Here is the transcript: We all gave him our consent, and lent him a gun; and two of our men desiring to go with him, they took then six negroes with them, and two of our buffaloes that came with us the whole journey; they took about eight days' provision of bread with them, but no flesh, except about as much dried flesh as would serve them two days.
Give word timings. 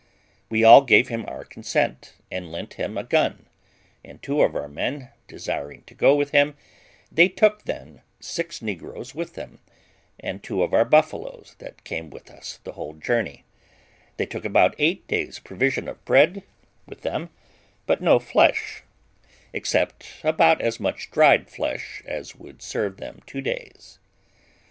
We 0.49 0.63
all 0.63 0.81
gave 0.81 1.09
him 1.09 1.25
our 1.27 1.43
consent, 1.45 2.13
and 2.31 2.51
lent 2.51 2.73
him 2.73 2.97
a 2.97 3.03
gun; 3.03 3.45
and 4.03 4.19
two 4.19 4.41
of 4.41 4.55
our 4.55 4.67
men 4.67 5.11
desiring 5.27 5.83
to 5.83 5.93
go 5.93 6.15
with 6.15 6.31
him, 6.31 6.55
they 7.11 7.27
took 7.29 7.65
then 7.65 8.01
six 8.19 8.63
negroes 8.63 9.13
with 9.13 9.35
them, 9.35 9.59
and 10.19 10.41
two 10.41 10.63
of 10.63 10.73
our 10.73 10.85
buffaloes 10.85 11.55
that 11.59 11.83
came 11.83 12.09
with 12.09 12.31
us 12.31 12.57
the 12.63 12.71
whole 12.71 12.93
journey; 12.95 13.43
they 14.17 14.25
took 14.25 14.43
about 14.43 14.73
eight 14.79 15.05
days' 15.05 15.37
provision 15.37 15.87
of 15.87 16.03
bread 16.03 16.41
with 16.87 17.01
them, 17.03 17.29
but 17.85 18.01
no 18.01 18.17
flesh, 18.17 18.81
except 19.53 20.07
about 20.23 20.61
as 20.61 20.79
much 20.79 21.11
dried 21.11 21.47
flesh 21.47 22.01
as 22.07 22.35
would 22.35 22.63
serve 22.63 22.97
them 22.97 23.21
two 23.27 23.39
days. 23.41 23.99